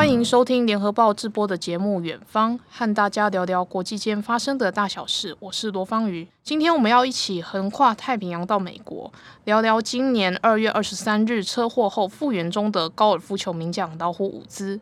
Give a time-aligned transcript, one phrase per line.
[0.00, 5.36] 欢迎收听联合报直播的节目《远方》，和大家聊聊国际间发生的大小事。
[5.40, 9.12] 我是罗芳瑜，今天我们要一起横跨太平洋到美国，
[9.44, 14.80] 聊聊今年二月二十三日车祸后复原中的高尔夫球名将老虎伍兹。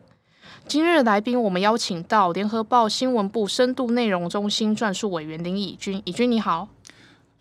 [0.65, 6.01] 今日来宾，我们邀请到联合报新闻部深度内容中心撰述委员林以军。
[6.05, 6.69] 以军你好。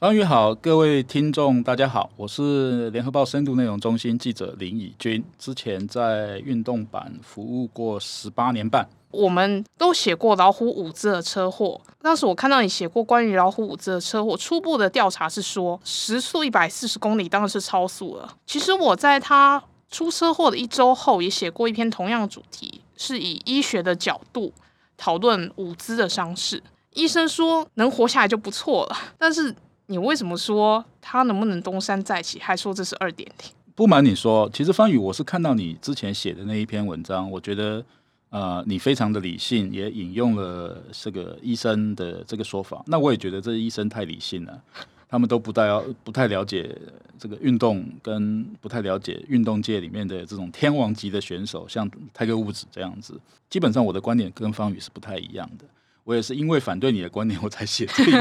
[0.01, 8.89] 方宇好，各位听众大家好，我是联合报深度内容中心记者林以军，之前在运动版服务过十八年半。
[9.11, 18.36] 我们都写过老虎伍兹的车祸，当时我看到你写过关于老虎伍兹的车祸，初步的调查是说时速一百四十公里当然是超速了。
[18.46, 19.61] 其实我在他
[19.91, 24.53] 出车祸的一周后也写过一篇同样的主题，是以医学的角度
[24.96, 26.63] 讨论伍兹的伤势。
[26.94, 29.53] 医生说能活下来就不错了，但是。
[29.91, 32.39] 你为什么说他能不能东山再起？
[32.39, 33.50] 还说这是二点零？
[33.75, 37.83] 不瞒你说，其实方宇，我是看到你之前写的那一篇文章，我觉得
[38.28, 42.84] 呃，你非常的理性，也引用了这个医生的这个说法。
[42.86, 44.62] 那我也觉得这医生太理性了，
[45.08, 45.67] 他们都不太
[46.05, 46.77] 不太了解
[47.19, 53.19] 这个运动，跟不太了解运动界里面的这种天王级的选手，像泰格伍兹这样子。
[53.48, 55.64] 基本上我的观点跟方宇是不太一样的。
[56.09, 58.12] 我也是因为反对你的观点，我才写这个。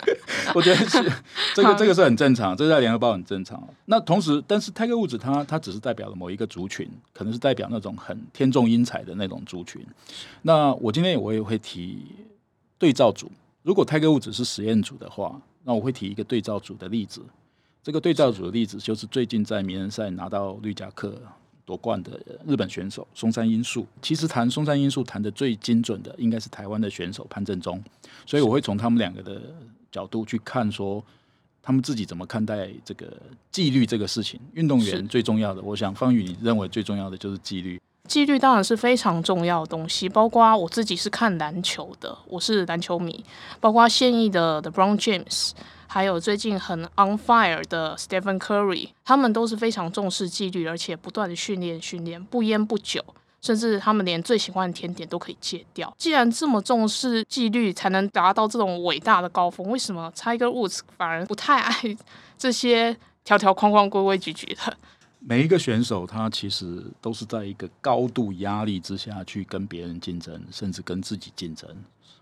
[0.56, 0.98] 我觉得是
[1.54, 3.62] 这个，这个是很正常，这个在联合报很正常。
[3.84, 9.86] 那同时，但是泰格物质它它只是代表了某一个族群，可能是代表那种很天纵英才的那种族群。
[10.40, 12.06] 那我今天我也会提
[12.78, 13.30] 对照组，
[13.62, 17.20] 如果泰格物质是实验组的话，那我会提一个对照组的例子。
[17.82, 21.20] 这个对照组的例子就是最近在名人赛拿到绿夹克。
[21.66, 27.82] 夺冠的日本选手松山英树，其实谈松山英树谈的最精准的应该是台湾的选手潘正中，
[28.26, 29.40] 所以我会从他们两个的
[29.90, 31.02] 角度去看，说
[31.62, 33.10] 他们自己怎么看待这个
[33.50, 34.38] 纪律这个事情。
[34.52, 37.80] 运动员最重要的，我想方宇你认为最重要的就是纪律。
[38.06, 43.24] 纪律当然是非常重要的东西，包括我自己是看篮球的，我是篮球迷，
[43.60, 45.52] 包括现役的 The Brown James。
[45.94, 53.00] 还有最近很 on fire 的 Stephen Curry，他们都是非常重视纪律，而且不断的训练训练，不烟不酒，
[53.40, 55.94] 甚至他们连最喜欢的甜点都可以戒掉。
[55.96, 61.96] 既然这么重视纪律，才能达到这种伟大的高峰，为什么 Tiger Woods 反而不太爱
[62.36, 64.76] 这些条条框框、规规矩矩的？
[65.26, 71.66] 每一个选手，他其实都是在一个高度压力之下去跟别人竞争，甚至跟自己竞争。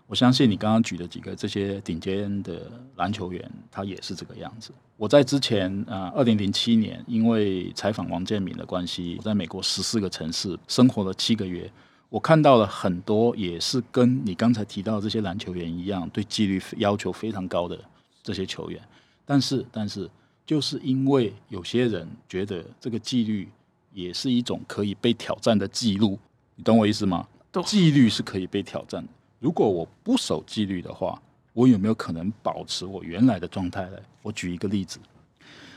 [0.07, 4.71] 我相信你刚刚举的几个这些顶尖的篮球员，他也是这个样子。
[4.95, 11.69] 我在之前啊，二零零七年，因为采访王建民的关系，我在美国十四个城市生活了七个月，
[12.07, 17.77] 我看到了很多也是跟你刚才提到的这些篮球员一样，对纪律要求非常高的
[18.21, 18.81] 这些球员。
[19.25, 20.09] 但是，但是，
[20.45, 23.47] 就是因为有些人觉得这个纪律
[23.91, 26.19] 也是一种可以被挑战的记录，
[26.55, 27.27] 你懂我意思吗？
[27.65, 29.09] 纪律是可以被挑战的。
[29.39, 31.21] 如果我不守纪律的话，
[31.53, 33.97] 我有没有可能保持我原来的状态呢？
[34.21, 34.99] 我举一个例子，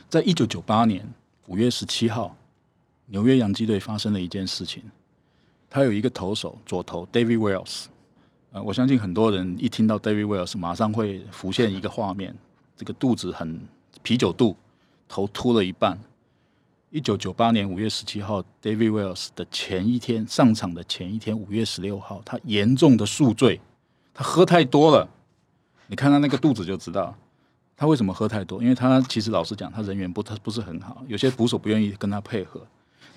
[0.09, 1.07] 在一九九八年
[1.45, 2.35] 五月十七号，
[3.05, 4.81] 纽约洋基队发生了一件事情。
[5.69, 7.85] 他有一个投手左投 David Wells，
[8.51, 12.33] 呃，我相信很多人一听到 David Wells，马上会浮现一个画面：
[12.75, 13.59] 这个肚子很
[14.01, 14.55] 啤酒肚，
[15.07, 15.97] 头秃了一半。
[16.89, 23.59] 一九九八年五月十七号，David Wells 的前一天上场的前一天，五月十六号，他严重的宿醉，
[24.13, 25.07] 他喝太多了。
[25.87, 27.13] 你看他那个肚子就知道，
[27.75, 28.63] 他为什么喝太多？
[28.63, 32.61] 因为他其实老实讲，他人缘不他不是很好，有些捕手不愿意跟他配合。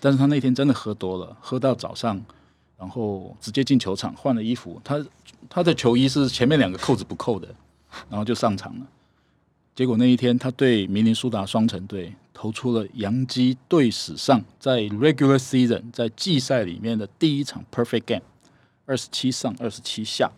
[0.00, 2.20] 但是他那天真的喝多了，喝到早上，
[2.76, 5.04] 然后直接进球场换了衣服，他
[5.48, 7.48] 他的球衣是前面两个扣子不扣的，
[8.08, 8.86] 然后就上场了。
[9.74, 18.22] 结果那一天，他对明尼苏达双城队投出了洋基队史上在 regular season 在季赛里面的第一场 perfect game，
[18.84, 20.30] 二十七上二十七下。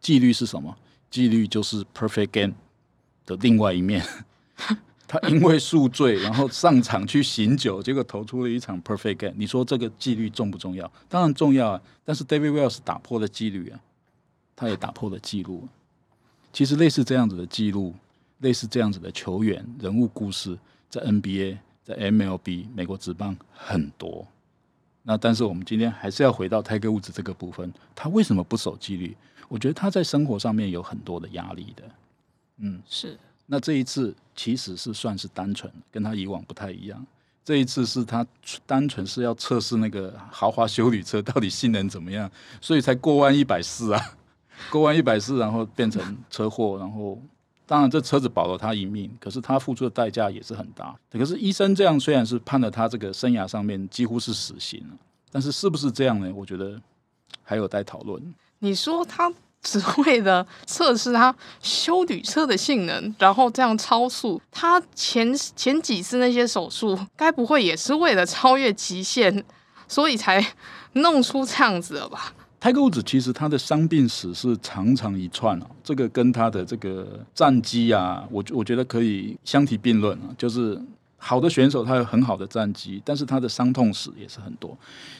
[0.00, 0.76] 纪律是什么？
[1.10, 2.54] 纪律就是 perfect game
[3.24, 4.04] 的另外一面。
[5.06, 9.34] 他因为宿醉，然后上场去醒酒，结果投出了一场 perfect game。
[9.36, 10.90] 你说这个纪律重不重要？
[11.08, 11.80] 当然重要啊！
[12.02, 13.78] 但是 David Wells 打破了纪律啊，
[14.56, 15.68] 他也打破了纪录。
[16.50, 17.94] 其实类似这样子的记录。
[18.42, 20.56] 类似这样子的球员人物故事，
[20.88, 24.26] 在 NBA、在 MLB、美国职棒很多。
[25.02, 29.16] 那但是我们今天还是要回到泰格伍兹这个部分，他为什么不守纪律？
[29.48, 31.82] 我觉得他在生活上面有很多的压力的。
[32.58, 33.18] 嗯，是。
[33.46, 37.04] 那这一次其实是算是单纯，跟他以往不太一样。
[37.44, 38.24] 这一次是他
[38.64, 42.30] 单纯是要测试那个豪华修理车到底性能怎么样，
[42.60, 44.16] 所以才过弯一百四啊，
[44.70, 47.20] 过弯一百四，然后变成车祸，然后。
[47.72, 50.94] 当然，这车子保了他一命，可是他付出的代价也是很大。
[51.10, 54.86] 可是医生这样虽然是判了他这个生涯上面几乎是死刑，
[55.30, 56.30] 但是是不是这样呢？
[56.36, 56.78] 我觉得
[57.42, 58.22] 还有待讨论。
[58.58, 59.32] 你说他
[59.62, 69.42] 只为了测试他修旅车的性能，然后这样超速，他前前几次那些手术，该不会也是为了超越极限，
[69.88, 70.46] 所以才
[70.92, 72.34] 弄出这样子了吧？
[72.62, 80.30] 泰格伍兹其实他的伤病史是长长一串啊，这个跟他的这个战绩啊，我我觉得可以相提并论啊。
[80.38, 80.80] 就是
[81.16, 84.78] 好的选手他有很好的战绩，但是他的伤痛史也是很多。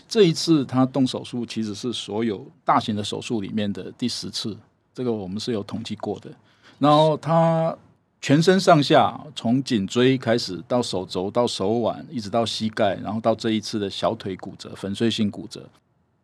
[0.08, 4.56] 这一次他动手术其实是所有大型的手术里面的第十次，
[4.94, 6.30] 这个我们是有统计过的。
[6.78, 7.76] 然后他
[8.20, 15.68] 全身上下从颈椎开始到手肘到手腕，一直到膝盖，然后到这一次的小腿骨折、粉碎性骨折。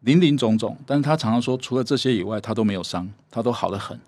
[0.01, 3.99] 林林总总，但是他常常说，除了这些以外，他都没有伤，他都好得很。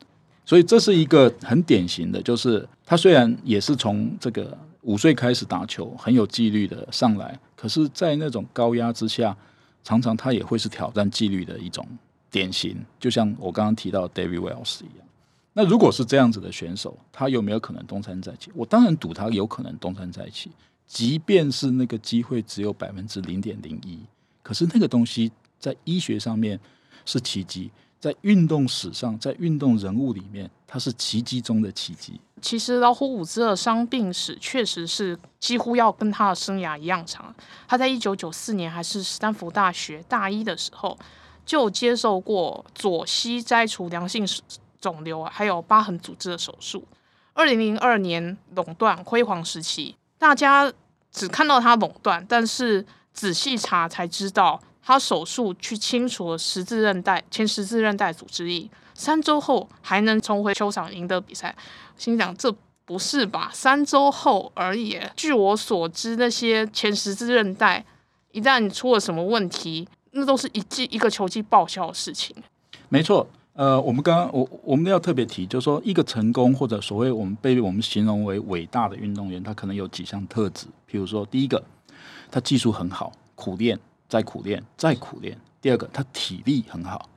[0.45, 9.37] 所以这是一个很典型的，就是他虽然也是从这个五岁开始打球，很有纪律的上来，可是，在那种高压之下，
[9.83, 11.87] 常常他也会是挑战纪律的一种
[12.31, 12.77] 典型。
[12.99, 15.07] 就像我刚刚提到 David Wells 一样。
[15.53, 18.51] 那如果是这样子的选手，他有没有可能东山再起？
[18.55, 20.51] 我当然赌他有可能东山再起，
[20.87, 23.99] 即便是那个机会只有百分之零点零一，
[24.43, 25.33] 可是那个东西。
[25.61, 26.59] 在医学上面
[27.05, 27.71] 是奇迹，
[28.01, 32.21] 在运动史上，在运动人物里面，它是奇迹中的奇迹。
[32.41, 37.35] 其实老虎伍兹的伤病史确实是几乎要跟他的生涯一样长。
[37.69, 40.99] 他在一九九四年还是斯坦福大学大一的时候，
[41.45, 44.27] 就接受过左膝摘除良性
[44.81, 46.83] 肿瘤还有疤痕组织的手术。
[47.35, 50.73] 二零零二年垄断辉煌时期，大家
[51.13, 54.59] 只看到他垄断，但是仔细查才知道。
[54.91, 61.55] 他手术去清除了十字韧带前十字韧带组织液，三周后还能重回球场赢得比赛。
[61.97, 62.53] 心想这
[62.85, 63.49] 不是吧？
[63.55, 64.99] 三周后而已。
[65.15, 67.85] 据我所知，那些前十字韧带
[68.33, 72.35] 一旦出了什么问题，那都是一季一个球季报销的事情。
[72.89, 80.67] 没错，呃，我们刚刚我我们要特别提，就是说一个成功或者所谓我们被我们形容为伟大的运动员，他可能有几项特质。
[80.91, 81.63] 譬如说，第一个，
[82.29, 83.79] 他技术很好，苦练。
[84.11, 85.39] 再苦练，再苦练。
[85.63, 87.09] 第二个，他体力很好。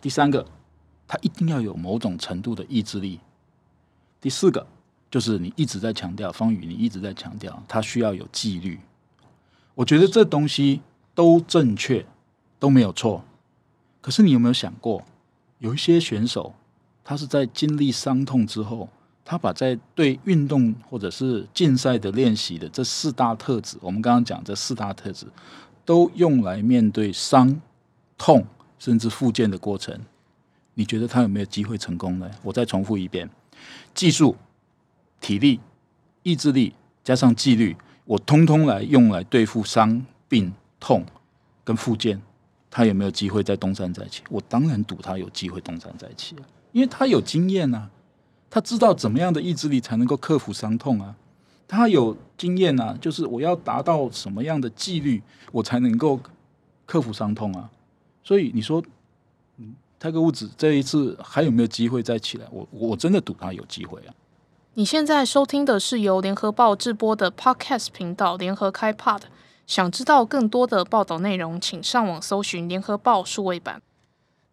[0.00, 0.46] 第三个，
[1.08, 3.18] 他一定要有某种程度的意志力。
[4.20, 4.64] 第四个，
[5.10, 8.78] 就是你一直在强调，方宇，你一直在强调，他需要有纪律。
[9.74, 10.80] 我觉得这东西
[11.12, 12.06] 都正确，
[12.60, 13.24] 都没有错。
[14.00, 15.02] 可是你有没有想过，
[15.58, 16.54] 有一些选手，
[17.02, 18.88] 他是在经历伤痛之后，
[19.24, 25.26] 他把在对运动或者是竞赛的练习的这四大特质，我们刚刚讲这四大特质。
[25.86, 27.62] 都用来面对伤、
[28.18, 28.44] 痛
[28.78, 29.98] 甚至复健的过程，
[30.74, 32.30] 你觉得他有没有机会成功呢？
[32.42, 33.30] 我再重复一遍：
[33.94, 34.36] 技术、
[35.20, 35.60] 体力、
[36.24, 36.74] 意志力
[37.04, 37.74] 加上纪律，
[38.04, 41.06] 我通通来用来对付伤、病、痛
[41.64, 42.20] 跟复健，
[42.70, 44.22] 他有没有机会再东山再起？
[44.28, 46.42] 我当然赌他有机会东山再起啊，
[46.72, 47.88] 因为他有经验啊，
[48.50, 51.14] 他知道怎么样的意志力才能够克服伤痛啊。
[51.68, 55.22] 他有经验啊，就是我要达到什么样的纪律，
[55.52, 56.20] 我才能够
[56.84, 57.70] 克服伤痛啊。
[58.22, 58.82] 所以你说，
[59.58, 62.46] 嗯，泰格伍兹这一次还有没有机会再起来？
[62.50, 64.14] 我我真的赌他有机会啊。
[64.74, 69.22] 你现在收听的是由联合报制播的 Podcast 频道联合开 Pod。
[69.66, 73.82] 想知道更多的报道内容，请上网搜寻联合报数位版。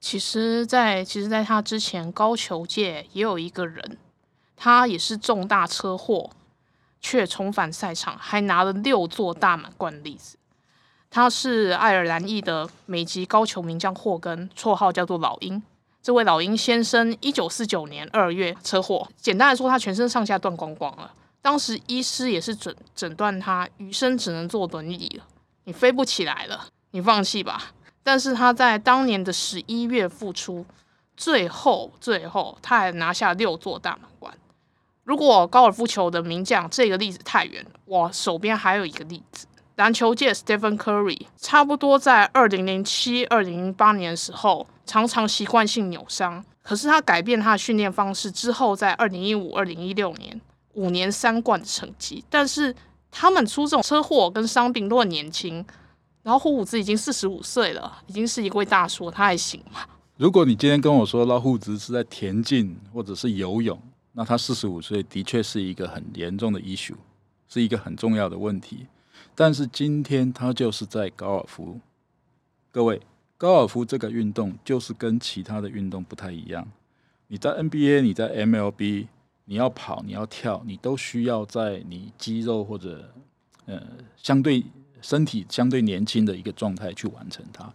[0.01, 3.97] 其实在，在其实，在他之前，高球界也有一个人，
[4.55, 6.31] 他也是重大车祸。
[7.03, 10.37] 却重返赛场，还拿了六座大满贯例子。
[11.11, 15.61] 他是爱尔兰裔的美籍高球名将霍根，绰号叫做老鹰。
[16.01, 21.13] 这位老鹰先生，一九四九年二月车祸，简单来说，他全身上下断光光了。
[21.41, 25.25] 当时医师也是诊诊断他余生只能坐轮椅了，
[25.65, 27.73] 你飞不起来了，你放弃吧。
[28.01, 30.65] 但是他在当年的十一月复出，
[31.15, 34.33] 最后最后他还拿下六座大满贯。
[35.03, 39.45] 如果高尔夫球的名将这个例子太远，我手边还有一个例子，
[39.75, 50.39] 篮球界 Stephen Curry，差不多在二零零七、二零零八年的时候，常常习惯性扭伤，可是他改变他的训练方式之后，在二零一五、二零一六年
[50.75, 52.73] 五年三冠的成绩，但是
[53.11, 55.65] 他们出这种车祸跟伤病都很年轻，
[56.21, 59.81] 然后虎伍兹已经四十五岁了，已经是一位大叔，他还行吗？
[60.15, 63.77] 如果你今天跟我说老虎伍兹是在田径或者是游泳，
[64.13, 66.95] 那他四十五岁的确是一个很严重的 issue，
[67.47, 68.87] 是一个很重要的问题。
[69.35, 71.79] 但是今天他就是在高尔夫，
[72.71, 73.01] 各位，
[73.37, 76.67] 高尔夫这个运动就是跟其他的运动不太一样。
[77.27, 79.07] 你在 NBA，你在 MLB，
[79.45, 83.11] 你要跑，你要跳，你都需要在你肌肉或者
[83.65, 83.81] 呃
[84.15, 84.63] 相对
[85.01, 87.73] 身体相对年轻的一个状态去完成它。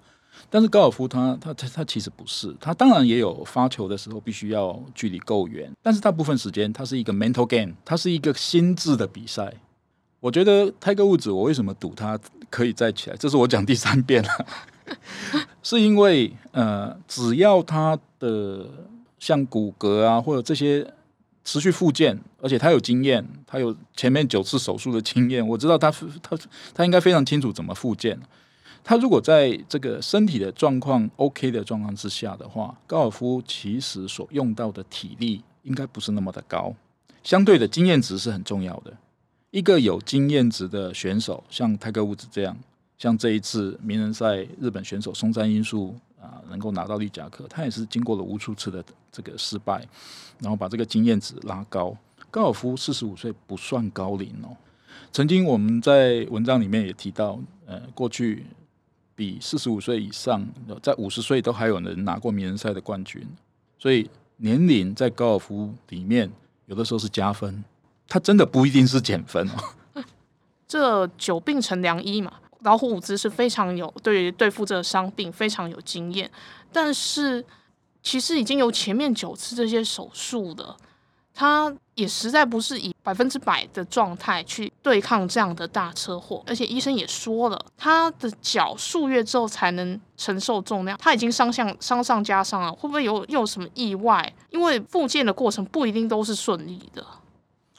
[0.50, 9.52] 但是高尔夫它它它它其实不是，它当然也有发球的时候必须要距离够远，但是大部分时间它是一个 mental game，它是一个心智的比赛。
[10.20, 12.18] 我觉得泰格伍兹，我为什么赌他
[12.50, 13.16] 可以再起来？
[13.16, 14.46] 这是我讲第三遍了，
[15.62, 18.66] 是因为呃，只要他的
[19.20, 20.84] 像骨骼啊或者这些
[21.44, 25.88] 持续复健，而且他有经验，他有前面九次手术的经验，我知道他
[26.20, 26.36] 他
[26.74, 28.18] 他应该非常清楚怎么复健。
[28.82, 36.74] 他如果在这个身体的状况 OK 的状况之下的话，高尔夫其实所用到的体力应该不是那么的高，
[37.22, 38.96] 相对的经验值是很重要的。
[39.50, 42.56] 一个有经验值的选手，像泰格伍兹这样，
[42.98, 49.86] 像这一次名人赛日本选手松山英树啊，能够拿到绿夹克，他也是经过了无数次的这个失败，
[50.38, 51.96] 然后把这个经验值拉高。
[52.30, 54.54] 高尔夫四十五岁不算高龄哦。
[55.10, 58.44] 曾经我们在文章里面也提到，呃，过去
[59.18, 60.46] 比四十五岁以上，
[60.80, 63.26] 在五十岁都还有人拿过名人赛的冠军，
[63.76, 66.30] 所以年龄在高尔夫里面
[66.66, 67.64] 有的时候是加分。
[68.06, 70.04] 他真的不一定是减分哦。
[70.68, 76.30] 这久病成良医嘛，老虎伍兹是非常有对对付这个伤病非常有经验，
[76.72, 77.44] 但是
[78.00, 80.76] 其实已经有前面九次这些手术的，
[81.40, 94.34] 他也实在不是以百分之百的状态去对抗这样的大车祸，而且医生也说了，他的脚数月之后才能承受重量，他已经伤上伤上加伤了，会不会有又有什么意外？
[94.50, 97.06] 因为复健的过程不一定都是顺利的。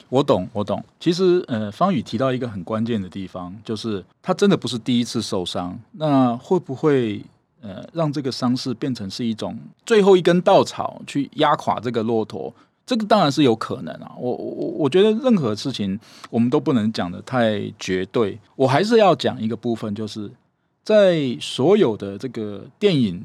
[0.08, 0.82] 我懂，我懂。
[0.98, 5.78] 其实，呃，方宇提到一个很关键的地方，就是他真的不是第一次受伤。
[5.92, 7.22] 那会不会，
[7.60, 12.52] 呃，让这个伤势变成是一种最后一根稻草，去压垮这个骆驼？
[12.90, 14.10] 这个当然是有可能啊。
[14.18, 15.96] 我我我觉得任何事情
[16.28, 18.36] 我们都不能讲的太绝对。
[18.56, 20.28] 我还是要讲一个部分，就是
[20.82, 23.24] 在所有的这个电影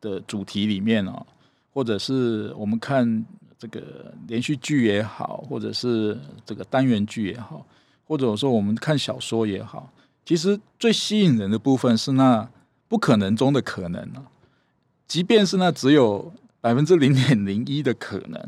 [0.00, 1.24] 的主题里面啊，
[1.72, 3.24] 或者是我们看。
[3.58, 7.64] 这个连续剧也好，或者是这个单元剧也好，
[8.06, 9.90] 或者说我们看小说也好，
[10.26, 12.46] 其实最吸引人的部分是那
[12.86, 14.28] 不可能中的可能啊！
[15.08, 18.38] 即便是那只有百分之零点零一的可能，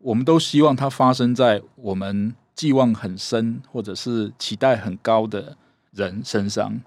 [0.00, 5.56] 我们都希望它发生在我们寄望很深或者是期待很高的
[5.92, 6.80] 人身上。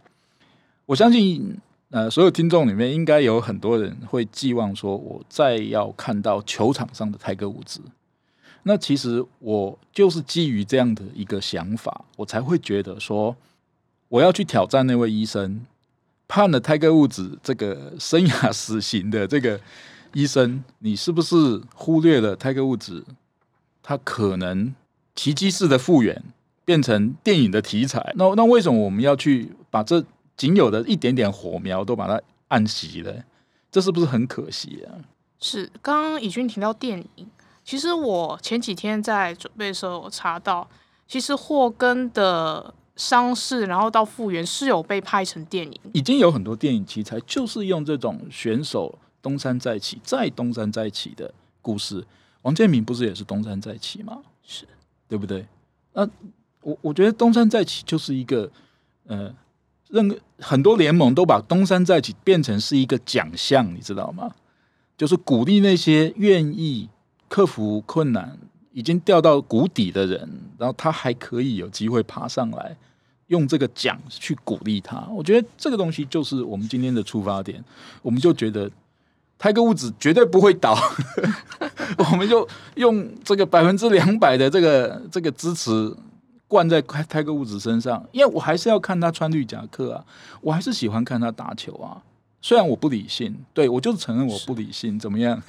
[0.85, 1.57] 我相信。
[1.93, 7.79] 呃，所有听众里面应该有很多人会寄望说，我再要看到球场上的泰格伍兹。
[8.63, 13.35] 那其实我就是基于这样的一个想法，我才会觉得说，
[14.09, 15.63] 我要去挑战那位医生，
[16.27, 19.61] 判了泰格伍兹这个生涯死刑的这个
[20.13, 23.03] 医生，你是不是忽略了泰格物质？
[23.81, 24.73] 它可能
[25.15, 26.23] 奇迹式的复原，
[26.63, 28.13] 变成电影的题材？
[28.15, 30.03] 那那为什么我们要去把这？
[30.35, 33.23] 仅有的一点点火苗都把它按熄了，
[33.71, 34.97] 这是不是很可惜啊？
[35.39, 37.27] 是，刚刚以军提到电影，
[37.63, 40.67] 其实我前几天在准备的时候，我查到，
[41.07, 52.05] 其实霍根的伤势，然后到复原是有被拍成电影，已经有很多电影题材，就是用这种选手东山再起、再东山再起的故事。
[52.43, 54.19] 王建民不是也是东山再起吗？
[54.43, 54.67] 是，
[55.07, 55.43] 对不对？
[55.93, 56.07] 那
[56.61, 58.51] 我我觉得东山再起就是一个，
[59.07, 59.33] 呃。
[59.89, 64.33] 任很多联盟都把东山再起变成是一个奖项，你知道吗？
[64.97, 66.89] 就是鼓励那些愿意
[67.27, 68.35] 克服困难、
[68.71, 70.27] 已经掉到谷底的人，
[70.57, 72.75] 然后他还可以有机会爬上来，
[73.27, 75.07] 用这个奖去鼓励他。
[75.11, 77.63] 我觉得这个东西就是我们今天的出发点。
[78.01, 78.71] 我们就觉得
[79.43, 80.73] 泰格伍兹绝对不会倒，
[81.99, 85.93] 我们就用这个百分之两百的这个这个支持。
[86.47, 90.05] 灌在泰格伍兹身上，因为我还是要看他穿绿夹克啊，
[90.39, 92.01] 我还是喜欢看他打球啊。
[92.41, 95.41] 虽然我不理性，对，我就是承认我不理性，怎么样？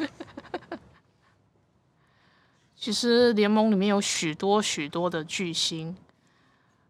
[2.74, 5.94] 其实联盟里面有许多许多的巨星，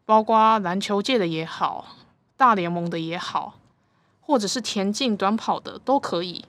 [0.07, 1.97] 包括篮球界的也好，
[2.39, 3.59] 大联盟的也好，
[4.23, 6.47] 或者是田径短跑的都可以。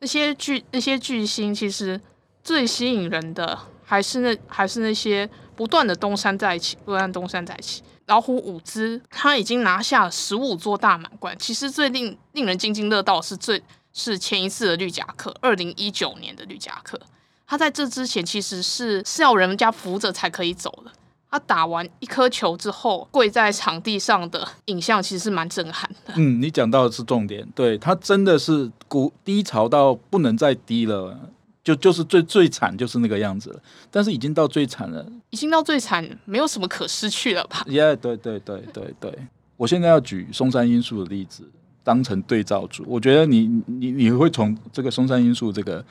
[0.00, 2.00] 那些巨那些巨星，其实
[2.42, 5.30] 最吸引人的还是那还是那些。
[5.56, 7.82] 不断的东山再起，不断东山再起。
[8.06, 11.38] 老虎伍兹他已经拿下了十五座大满贯。
[11.38, 16.98] 其实最令令人津津乐道是最是前一次的绿夹克，二零一九年的绿夹克。
[17.46, 20.90] 他在这之前其实是是要人家扶着才可以走的。
[21.30, 26.14] 他打完一颗球之后跪在场地上的影像，其实是蛮震撼的。
[26.16, 31.18] 嗯，你讲到的是重点，对，他真的是谷低潮到不能再低了。
[31.62, 33.60] 就就是最最惨就是那个样子了，
[33.90, 37.62] 但是已经到最惨了，已经到最惨，没有什么可失去了吧？
[37.68, 41.46] 耶，yeah，对对对对对，我现在要举松山因素的例子，
[41.84, 42.82] 当成对照组。
[42.88, 45.84] 我觉得你你你会从这个松山因素这个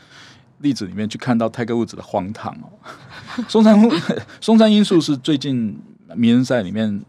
[0.60, 2.70] 例子里面去看到泰格伍兹的荒唐哦。
[3.50, 3.78] 松山
[4.42, 5.78] 松山英树是最近
[6.16, 7.04] 名人赛里面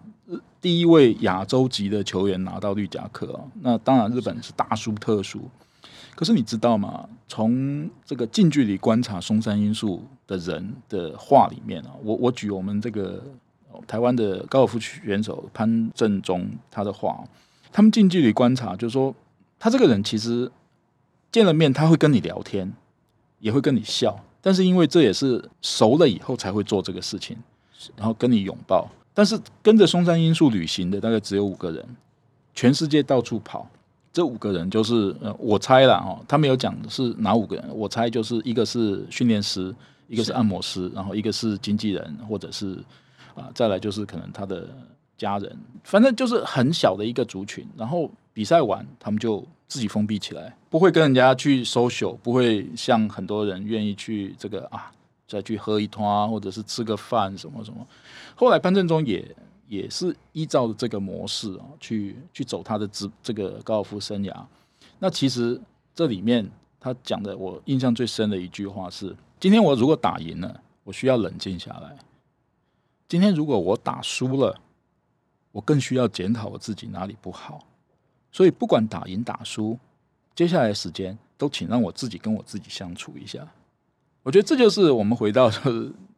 [0.61, 3.49] 第一位亚洲籍的球员拿到绿夹克哦。
[3.62, 5.49] 那当然日本是大输特输。
[6.14, 7.09] 可是你知道吗？
[7.28, 13.25] 从这个近距离观察松山英树的人的话里面啊，我我举我们这个
[13.87, 17.25] 台湾的高尔夫选手潘正中他的话，
[17.73, 19.14] 他们近距离观察，就是说
[19.59, 20.50] 他这个人其实
[21.33, 22.71] 见了面他会跟你聊天，
[23.40, 27.37] 也会跟你笑，但是因为这也是熟了以后才会做这个事情，
[27.97, 28.88] 然后跟你拥抱。
[29.12, 31.85] 但是跟着松山因素旅行的大概只有五个人，
[32.54, 33.68] 全世界到处跑。
[34.12, 39.75] 这五个人就是呃，我猜了哦，他没有讲是哪五个人，我猜就是一个是训练师，
[40.09, 42.75] 一个是按摩师，然后一个是经纪人，或者是
[43.35, 44.68] 啊、呃，再来就是可能他的
[45.16, 47.64] 家人，反正就是很小的一个族群。
[47.76, 54.92] 然后比赛完，他们就自己封闭起来，不会跟人家去 social，不会像很多人愿意去这个啊，
[55.26, 57.86] 再去喝一通啊，或者是吃个饭什么什么。
[58.34, 59.24] 后来潘政琮也。
[59.70, 64.34] 也是依照这个模式啊，去去走他的职这个高尔夫生涯。
[64.98, 65.60] 那其实
[65.94, 66.44] 这里面
[66.80, 71.96] 他讲的，我印象最深的一句话是：今天我如果打赢了，我需要冷静下来；
[73.08, 74.58] 今天如果我打输了，
[75.52, 77.64] 我更需要检讨我自己哪里不好。
[78.32, 79.78] 所以不管打赢打输，
[80.34, 83.46] 接下来时间都请让我自己跟我自己相处一下。
[84.22, 85.50] 我觉得这就是我们回到。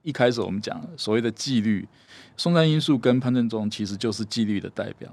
[0.04, 1.86] 一开始我们讲所谓的纪律，
[2.36, 5.08] 松山英树跟潘政琮其实就是纪律的代表，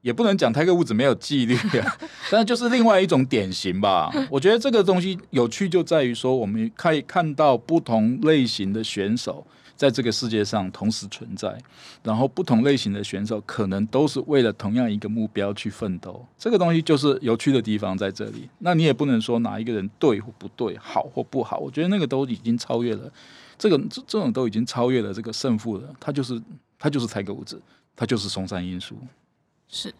[0.00, 1.98] 也不能讲泰格物质没有纪律啊，
[2.30, 4.08] 但是就是另外一种典型吧。
[4.30, 9.44] 我觉得这个东西有趣就在于说，我们可以看到不同类型的选手
[9.78, 11.56] 在这个世界上同时存在，
[12.02, 16.26] 然后不同类型的选手可能都是为了同样一个目标去奋斗。
[16.36, 18.50] 这个东西就是有趣的地方在这里。
[18.58, 21.58] 那你也不能说哪一个人对或不对，好或不好。
[21.58, 23.08] 我觉得那个都已经超越了。
[23.56, 26.42] 这个这这种都已经超越了这个胜负了，他就是
[26.76, 27.62] 他就是泰格伍兹，
[27.94, 28.96] 他就是松山英树。
[29.68, 29.94] 是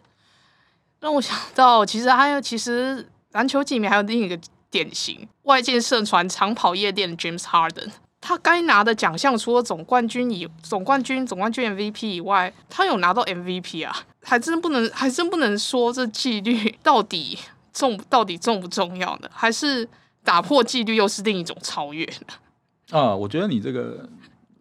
[0.99, 4.37] 让我想到，其实还有其实篮球界里面还有另一个
[4.69, 7.89] 典型，外界盛传长跑夜店的 James Harden，
[8.21, 17.39] 他该拿的奖项除了总冠军以总冠军总冠军 MVP 以外，他有拿到 MVP 啊，还真不能还真不能说这纪律到底
[17.73, 19.29] 重到底重不重要呢？
[19.31, 19.87] 还是
[20.23, 22.97] 打破纪律又是另一种超越呢？
[22.97, 24.07] 啊，我觉得你这个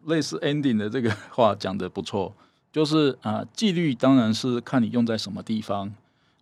[0.04, 2.32] 类似 ending 的这个话讲的不错，
[2.72, 5.92] 就是啊，纪律当然是看你用在什么地方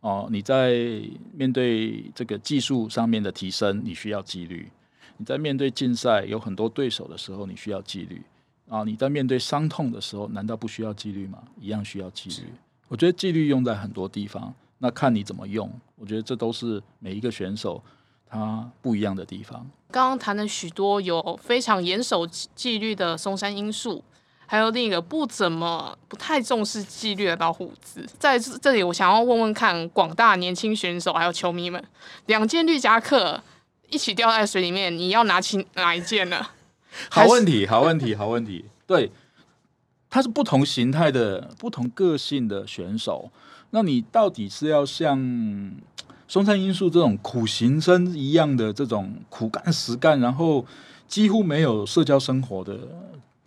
[0.00, 0.28] 哦。
[0.30, 1.00] 你在
[1.32, 4.66] 面对这个技术上面的提升，你需要纪律；
[5.16, 8.22] 你在面对竞赛有很多对手的时候，你需要纪律
[8.68, 8.84] 啊。
[8.84, 11.38] 你在面对伤痛的时候，难道不需要纪律吗？
[11.60, 12.46] 一样需要纪律。
[12.88, 15.70] 我觉得纪律用在很多地方，那看你怎么用。
[15.96, 17.82] 我觉得这都是每一个选手。
[18.28, 19.64] 他不一样的地方。
[19.88, 24.02] 刚刚谈了许多有非常严守纪律的松山英树，
[24.46, 28.04] 还有另一个不怎么不太重视纪律的老虎子。
[28.18, 31.82] 在这里，我想要问问看广大年轻选手还有球迷们，
[32.26, 33.40] 两件绿夹克
[33.90, 36.46] 一起掉在水里面，你要拿起哪一件呢？
[37.10, 38.64] 好问题，好问题，好问题。
[38.86, 39.10] 对，
[40.08, 43.30] 他是不同形态的、不同个性的选手。
[43.70, 45.72] 那你到底是要像？
[46.28, 50.66] 松山英树这种苦行僧一样的这种苦干实干，然后
[51.06, 52.76] 几乎没有社交生活的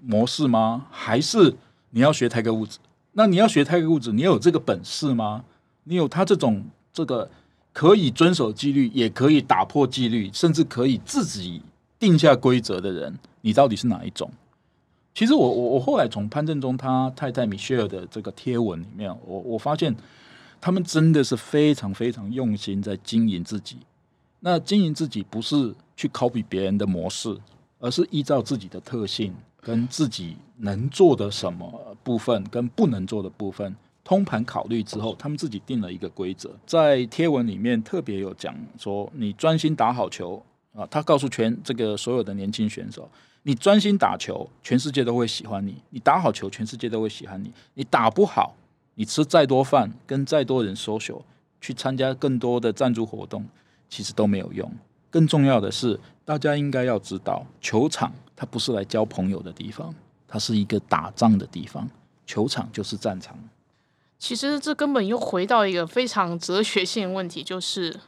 [0.02, 0.86] 模式吗？
[0.90, 1.58] 还是
[1.90, 2.80] 你要学泰格伍兹？
[3.12, 5.44] 那你要学泰格伍兹，你有这个本事吗？
[5.84, 7.30] 你有他这种这个
[7.74, 11.62] 可以遵守纪律，也可以打破纪律，甚至可以自己
[11.98, 14.32] 定下规则的人，你到底是哪一种？
[15.14, 19.96] 其实我我我后来从潘振中他太太米歇尔的这个贴文里面，我我发现。
[20.62, 23.78] 他们真的是非常非常用心在经营自己。
[24.42, 27.34] 那经营自己不是去 copy 别人的模式，
[27.80, 33.74] 而是依照自己的特性跟自己能做的什么部分跟不能做的部分
[34.10, 36.50] 通盘考虑之后，他们自己定了一个规则。
[36.66, 40.44] 在贴文里面特别有讲说，你专心打好球
[40.74, 43.08] 啊，他告诉全这个所有的年轻选手，
[43.44, 48.56] 你专心打球，全世界都会喜欢你；你打好球，全世界都会喜欢你；你打不好。
[48.96, 51.22] 你吃再多饭，跟再多人 social，
[51.62, 53.46] 去参加更多的赞助活动，
[53.90, 54.68] 其实都没有用。
[55.12, 59.94] 更重要的是，大家应该要知道，球场它不是来交朋友的地方，
[60.28, 61.88] 它是一个打仗的地方。
[62.26, 63.38] 球场就是战场。
[64.20, 68.02] 其实这根本又回到一个非常哲学性的问题，就是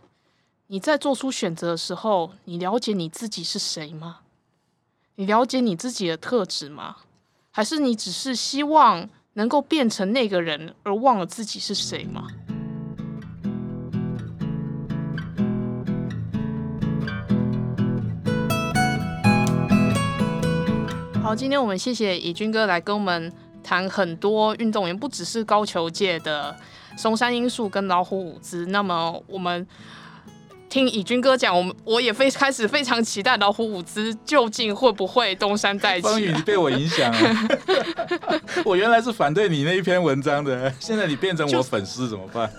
[0.67, 4.19] 你在做出选择的时候，你了解你自己是谁吗？
[5.15, 6.97] 你了解你自己的特质吗？
[7.49, 12.27] 还是你只是希望能够变成那个人，而忘了自己是谁吗？
[21.23, 23.31] 好，今天我们谢谢以军哥来跟我们
[23.71, 26.53] 谈很多运动员，不只是高球界的
[26.97, 28.65] 松山英树跟老虎伍兹。
[28.65, 29.65] 那么我们
[30.67, 36.01] 听以军哥讲，我们我也非开始非常期待老虎伍兹究竟会不会东山再起。
[36.01, 37.47] 方宇，你被我影响了。
[38.65, 42.51] 我原来是反对你那一篇文章的，现在你变成我粉丝怎么办？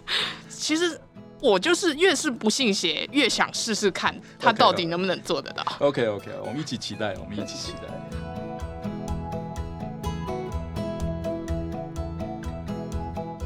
[0.50, 1.00] 其实。
[1.40, 5.64] 我就是越是不信邪，越想试试看他到底能不能做得到。
[5.78, 8.27] OK OK，我们一起期待，我们一起期待。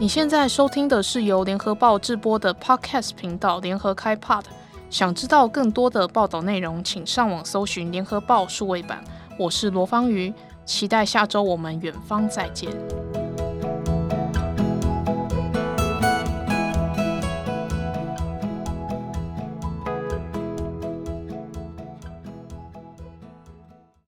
[0.03, 4.43] 你现在收听的是由联合报制播的 Podcast 频道联合开 Pod。
[4.91, 9.05] 想知道更多的报道内容，请上网搜寻联合报数位版。
[9.39, 10.35] 我是罗芳瑜，
[10.65, 12.69] 期待下周我们远方再见。